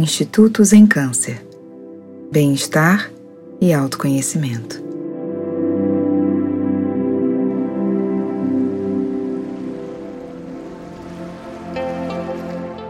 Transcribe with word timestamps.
Institutos 0.00 0.72
em 0.72 0.86
Câncer, 0.86 1.44
Bem-Estar 2.32 3.10
e 3.60 3.70
Autoconhecimento. 3.70 4.82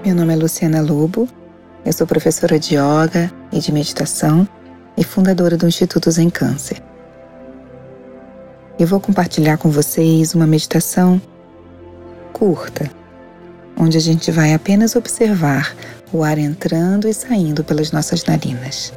Meu 0.06 0.14
nome 0.14 0.32
é 0.32 0.36
Luciana 0.36 0.80
Lobo, 0.80 1.28
eu 1.84 1.92
sou 1.92 2.06
professora 2.06 2.60
de 2.60 2.76
yoga 2.76 3.32
e 3.50 3.58
de 3.58 3.72
meditação 3.72 4.48
e 4.96 5.02
fundadora 5.02 5.56
do 5.56 5.66
Institutos 5.66 6.16
em 6.16 6.30
Câncer. 6.30 6.80
Eu 8.78 8.86
vou 8.86 9.00
compartilhar 9.00 9.56
com 9.56 9.68
vocês 9.68 10.32
uma 10.32 10.46
meditação 10.46 11.20
curta, 12.32 12.88
onde 13.80 13.96
a 13.96 14.00
gente 14.00 14.30
vai 14.30 14.52
apenas 14.52 14.94
observar 14.94 15.74
o 16.12 16.22
ar 16.22 16.36
entrando 16.36 17.08
e 17.08 17.14
saindo 17.14 17.64
pelas 17.64 17.92
nossas 17.92 18.26
narinas. 18.26 18.92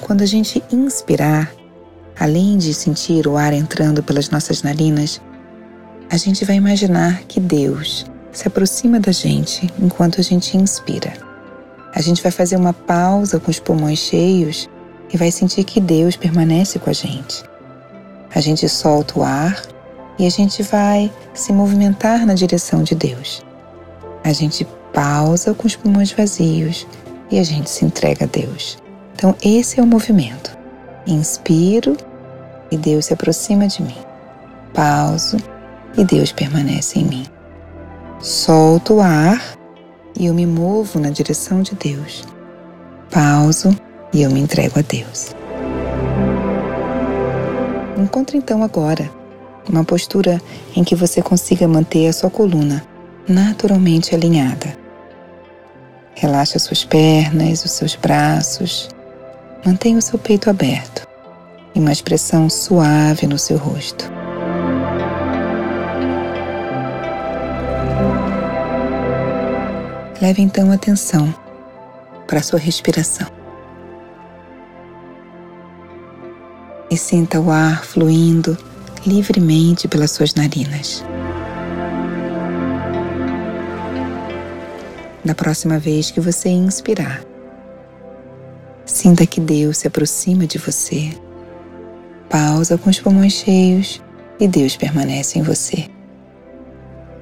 Quando 0.00 0.22
a 0.22 0.26
gente 0.26 0.62
inspirar, 0.70 1.52
além 2.18 2.56
de 2.56 2.72
sentir 2.72 3.26
o 3.26 3.36
ar 3.36 3.52
entrando 3.52 4.04
pelas 4.04 4.30
nossas 4.30 4.62
narinas, 4.62 5.20
a 6.08 6.16
gente 6.16 6.44
vai 6.44 6.54
imaginar 6.54 7.22
que 7.24 7.40
Deus 7.40 8.06
se 8.30 8.46
aproxima 8.46 9.00
da 9.00 9.10
gente 9.10 9.68
enquanto 9.80 10.20
a 10.20 10.22
gente 10.22 10.56
inspira. 10.56 11.12
A 11.92 12.00
gente 12.00 12.22
vai 12.22 12.30
fazer 12.30 12.54
uma 12.54 12.72
pausa 12.72 13.40
com 13.40 13.50
os 13.50 13.58
pulmões 13.58 13.98
cheios 13.98 14.68
e 15.12 15.16
vai 15.16 15.32
sentir 15.32 15.64
que 15.64 15.80
Deus 15.80 16.14
permanece 16.14 16.78
com 16.78 16.88
a 16.88 16.92
gente. 16.92 17.42
A 18.32 18.40
gente 18.40 18.68
solta 18.68 19.18
o 19.18 19.24
ar 19.24 19.73
e 20.18 20.26
a 20.26 20.30
gente 20.30 20.62
vai 20.62 21.12
se 21.32 21.52
movimentar 21.52 22.24
na 22.24 22.34
direção 22.34 22.82
de 22.82 22.94
Deus. 22.94 23.44
A 24.22 24.32
gente 24.32 24.66
pausa 24.92 25.52
com 25.54 25.66
os 25.66 25.76
pulmões 25.76 26.12
vazios 26.12 26.86
e 27.30 27.38
a 27.38 27.42
gente 27.42 27.68
se 27.68 27.84
entrega 27.84 28.24
a 28.24 28.28
Deus. 28.28 28.78
Então, 29.14 29.34
esse 29.42 29.80
é 29.80 29.82
o 29.82 29.86
movimento. 29.86 30.56
Inspiro 31.06 31.96
e 32.70 32.76
Deus 32.76 33.06
se 33.06 33.12
aproxima 33.12 33.66
de 33.66 33.82
mim. 33.82 33.96
Pauso 34.72 35.36
e 35.96 36.04
Deus 36.04 36.32
permanece 36.32 36.98
em 36.98 37.04
mim. 37.04 37.26
Solto 38.20 38.94
o 38.94 39.00
ar 39.00 39.56
e 40.18 40.26
eu 40.26 40.34
me 40.34 40.46
movo 40.46 40.98
na 40.98 41.10
direção 41.10 41.62
de 41.62 41.74
Deus. 41.74 42.24
Pauso 43.10 43.76
e 44.12 44.22
eu 44.22 44.30
me 44.30 44.40
entrego 44.40 44.78
a 44.78 44.82
Deus. 44.82 45.34
Encontre 47.98 48.38
então 48.38 48.62
agora 48.62 49.10
uma 49.68 49.84
postura 49.84 50.40
em 50.76 50.84
que 50.84 50.94
você 50.94 51.22
consiga 51.22 51.66
manter 51.66 52.08
a 52.08 52.12
sua 52.12 52.30
coluna 52.30 52.84
naturalmente 53.28 54.14
alinhada. 54.14 54.76
Relaxe 56.14 56.56
as 56.56 56.62
suas 56.62 56.84
pernas, 56.84 57.64
os 57.64 57.72
seus 57.72 57.96
braços. 57.96 58.88
Mantenha 59.64 59.98
o 59.98 60.02
seu 60.02 60.18
peito 60.18 60.50
aberto 60.50 61.06
e 61.74 61.80
uma 61.80 61.92
expressão 61.92 62.48
suave 62.48 63.26
no 63.26 63.38
seu 63.38 63.56
rosto. 63.56 64.12
Leve 70.20 70.42
então 70.42 70.70
atenção 70.70 71.34
para 72.26 72.38
a 72.38 72.42
sua 72.42 72.58
respiração. 72.58 73.26
E 76.90 76.96
sinta 76.96 77.40
o 77.40 77.50
ar 77.50 77.84
fluindo 77.84 78.56
livremente 79.06 79.86
pelas 79.88 80.10
suas 80.10 80.34
narinas. 80.34 81.04
Da 85.24 85.34
próxima 85.34 85.78
vez 85.78 86.10
que 86.10 86.20
você 86.20 86.48
inspirar, 86.48 87.22
sinta 88.84 89.26
que 89.26 89.40
Deus 89.40 89.78
se 89.78 89.86
aproxima 89.86 90.46
de 90.46 90.58
você. 90.58 91.10
Pausa 92.28 92.76
com 92.76 92.90
os 92.90 93.00
pulmões 93.00 93.32
cheios 93.32 94.02
e 94.38 94.46
Deus 94.46 94.76
permanece 94.76 95.38
em 95.38 95.42
você. 95.42 95.88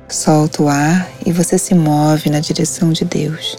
Solta 0.08 0.62
o 0.62 0.68
ar 0.68 1.08
e 1.24 1.32
você 1.32 1.56
se 1.56 1.74
move 1.74 2.28
na 2.28 2.40
direção 2.40 2.92
de 2.92 3.04
Deus. 3.04 3.56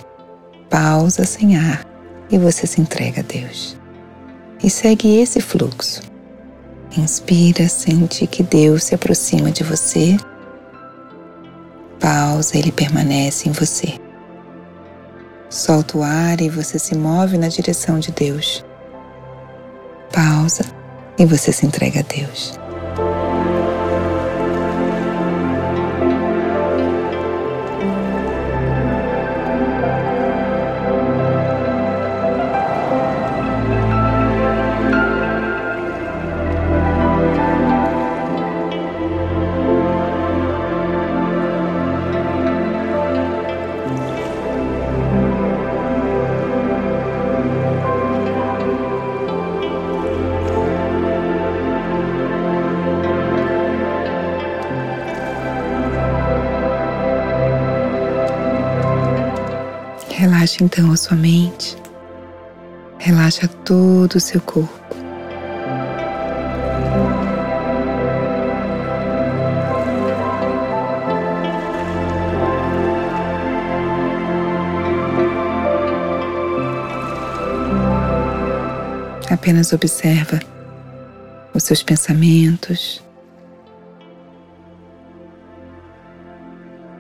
Pausa 0.70 1.26
sem 1.26 1.58
ar 1.58 1.86
e 2.30 2.38
você 2.38 2.68
se 2.68 2.82
entrega 2.82 3.22
a 3.22 3.24
Deus. 3.24 3.78
E 4.64 4.70
segue 4.70 5.20
esse 5.20 5.42
fluxo 5.42 6.13
Inspira, 6.96 7.68
sente 7.68 8.28
que 8.28 8.44
Deus 8.44 8.84
se 8.84 8.94
aproxima 8.94 9.50
de 9.52 9.64
você. 9.64 10.16
Pausa, 12.00 12.58
ele 12.58 12.72
permanece 12.72 13.50
em 13.50 13.52
você. 13.52 14.00
Solta 15.50 15.98
o 15.98 16.04
ar 16.04 16.40
e 16.40 16.50
você 16.50 16.78
se 16.78 16.96
move 16.96 17.38
na 17.38 17.48
direção 17.48 18.00
de 18.00 18.12
Deus. 18.12 18.64
Pausa 20.12 20.66
e 21.18 21.26
você 21.26 21.52
se 21.52 21.66
entrega 21.66 22.02
a 22.02 22.04
Deus. 22.04 22.63
Relaxe 60.44 60.62
então 60.62 60.92
a 60.92 60.98
sua 60.98 61.16
mente, 61.16 61.78
relaxa 63.00 63.48
todo 63.48 64.16
o 64.16 64.20
seu 64.20 64.42
corpo. 64.42 64.78
Apenas 79.32 79.72
observa 79.72 80.42
os 81.54 81.64
seus 81.64 81.82
pensamentos 81.82 83.02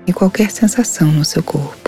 e 0.07 0.13
qualquer 0.13 0.49
sensação 0.49 1.11
no 1.11 1.25
seu 1.25 1.43
corpo. 1.43 1.82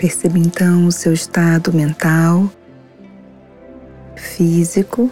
Perceba 0.00 0.38
então 0.38 0.86
o 0.86 0.92
seu 0.92 1.12
estado 1.12 1.74
mental, 1.74 2.50
físico 4.16 5.10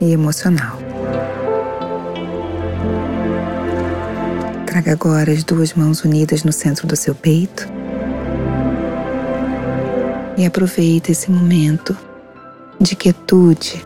e 0.00 0.12
emocional. 0.12 0.78
Traga 4.66 4.92
agora 4.92 5.32
as 5.32 5.42
duas 5.42 5.74
mãos 5.74 6.04
unidas 6.04 6.44
no 6.44 6.52
centro 6.52 6.86
do 6.86 6.94
seu 6.94 7.12
peito 7.12 7.68
e 10.38 10.46
aproveite 10.46 11.10
esse 11.10 11.28
momento 11.28 11.96
de 12.80 12.94
quietude 12.94 13.84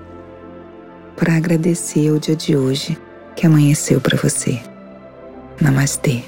para 1.17 1.39
agradecer 1.39 2.11
o 2.11 2.21
dia 2.21 2.37
de 2.37 2.55
hoje 2.55 2.99
que 3.35 3.47
amanheceu 3.47 3.99
para 3.99 4.19
você. 4.19 4.61
Namastê. 5.59 6.25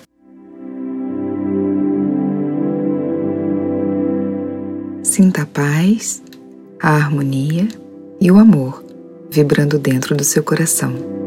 Sinta 5.12 5.42
a 5.42 5.46
paz, 5.46 6.22
a 6.80 6.88
harmonia 6.88 7.68
e 8.18 8.32
o 8.32 8.38
amor 8.38 8.82
vibrando 9.30 9.78
dentro 9.78 10.16
do 10.16 10.24
seu 10.24 10.42
coração. 10.42 11.21